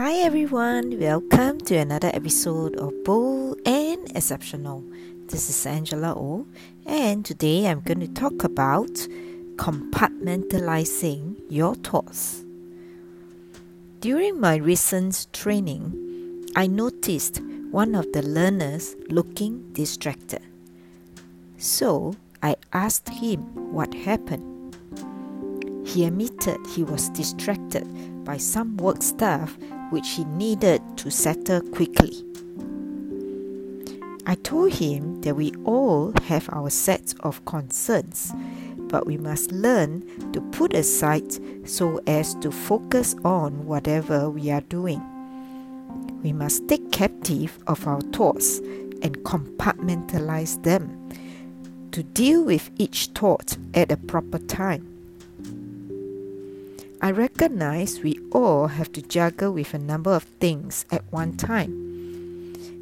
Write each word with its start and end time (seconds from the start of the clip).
Hi 0.00 0.14
everyone, 0.14 0.98
welcome 0.98 1.60
to 1.68 1.76
another 1.76 2.10
episode 2.14 2.74
of 2.76 3.04
Bold 3.04 3.60
and 3.66 4.10
Exceptional. 4.16 4.82
This 5.26 5.50
is 5.50 5.66
Angela 5.66 6.14
O, 6.16 6.46
and 6.86 7.22
today 7.22 7.66
I'm 7.66 7.80
going 7.80 8.00
to 8.00 8.08
talk 8.08 8.42
about 8.42 8.88
compartmentalizing 9.56 11.42
your 11.50 11.74
thoughts. 11.74 12.42
During 14.00 14.40
my 14.40 14.56
recent 14.56 15.26
training, 15.34 16.46
I 16.56 16.66
noticed 16.66 17.42
one 17.70 17.94
of 17.94 18.10
the 18.14 18.22
learners 18.22 18.96
looking 19.10 19.70
distracted. 19.74 20.40
So 21.58 22.14
I 22.42 22.56
asked 22.72 23.10
him 23.10 23.40
what 23.74 23.92
happened. 23.92 24.49
He 25.84 26.04
admitted 26.04 26.58
he 26.68 26.84
was 26.84 27.08
distracted 27.10 27.86
by 28.24 28.36
some 28.36 28.76
work 28.76 29.02
stuff 29.02 29.56
which 29.90 30.08
he 30.10 30.24
needed 30.24 30.80
to 30.98 31.10
settle 31.10 31.60
quickly. 31.60 32.24
I 34.26 34.36
told 34.36 34.74
him 34.74 35.22
that 35.22 35.34
we 35.34 35.52
all 35.64 36.12
have 36.24 36.48
our 36.52 36.70
sets 36.70 37.14
of 37.20 37.44
concerns, 37.46 38.32
but 38.76 39.06
we 39.06 39.16
must 39.16 39.50
learn 39.50 40.04
to 40.32 40.40
put 40.52 40.74
aside 40.74 41.32
so 41.68 42.00
as 42.06 42.34
to 42.36 42.52
focus 42.52 43.16
on 43.24 43.66
whatever 43.66 44.30
we 44.30 44.50
are 44.50 44.60
doing. 44.60 45.02
We 46.22 46.32
must 46.32 46.68
take 46.68 46.92
captive 46.92 47.58
of 47.66 47.86
our 47.86 48.00
thoughts 48.12 48.58
and 49.02 49.18
compartmentalize 49.24 50.62
them 50.62 51.10
to 51.92 52.02
deal 52.02 52.44
with 52.44 52.70
each 52.78 53.06
thought 53.14 53.56
at 53.74 53.90
a 53.90 53.96
proper 53.96 54.38
time. 54.38 54.99
I 57.02 57.12
recognize 57.12 58.00
we 58.00 58.20
all 58.30 58.66
have 58.66 58.92
to 58.92 59.00
juggle 59.00 59.52
with 59.52 59.72
a 59.72 59.78
number 59.78 60.12
of 60.12 60.24
things 60.38 60.84
at 60.92 61.02
one 61.10 61.34
time. 61.34 61.72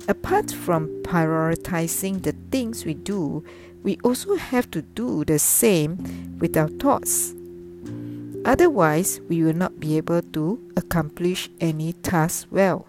Apart 0.09 0.51
from 0.51 0.89
prioritizing 1.05 2.23
the 2.25 2.35
things 2.51 2.85
we 2.85 2.95
do, 2.95 3.45
we 3.85 3.97
also 4.03 4.35
have 4.35 4.69
to 4.73 4.83
do 4.83 5.25
the 5.25 5.39
same 5.39 6.37
with 6.41 6.57
our 6.57 6.67
thoughts. 6.67 7.33
Otherwise, 8.45 9.21
we 9.29 9.45
will 9.45 9.55
not 9.55 9.79
be 9.79 9.97
able 9.97 10.23
to 10.23 10.59
accomplish 10.77 11.49
any 11.61 11.93
task 11.93 12.49
well. 12.51 12.87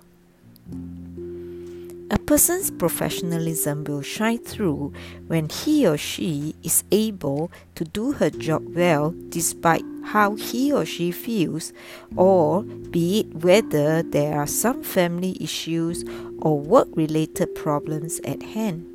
A 2.11 2.17
person's 2.17 2.71
professionalism 2.71 3.83
will 3.83 4.01
shine 4.01 4.39
through 4.39 4.93
when 5.27 5.47
he 5.47 5.85
or 5.85 5.95
she 5.95 6.55
is 6.63 6.83
able 6.91 7.51
to 7.75 7.83
do 7.83 8.13
her 8.13 8.31
job 8.31 8.75
well 8.75 9.13
despite 9.29 9.83
how 10.05 10.33
he 10.33 10.73
or 10.73 10.85
she 10.85 11.11
feels, 11.11 11.71
or 12.15 12.63
be 12.63 13.19
it 13.19 13.35
whether 13.43 14.01
there 14.01 14.39
are 14.39 14.47
some 14.47 14.81
family 14.81 15.37
issues 15.39 16.03
or 16.39 16.59
work 16.59 16.87
related 16.95 17.53
problems 17.53 18.19
at 18.23 18.41
hand. 18.41 18.87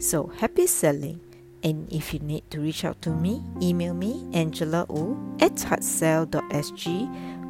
So, 0.00 0.32
happy 0.38 0.66
selling! 0.66 1.20
And 1.62 1.92
if 1.92 2.14
you 2.14 2.20
need 2.20 2.50
to 2.52 2.60
reach 2.60 2.86
out 2.86 3.02
to 3.02 3.10
me, 3.10 3.42
email 3.60 3.92
me 3.92 4.26
angela 4.32 4.86
o 4.88 5.18
at 5.40 5.56
heartsell.sg 5.56 6.88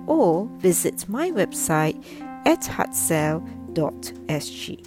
or 0.09 0.49
visit 0.59 1.09
my 1.09 1.31
website 1.31 2.03
at 2.45 2.63
heartsell.sg 2.63 3.60
dot 3.75 4.13
sg. 4.29 4.79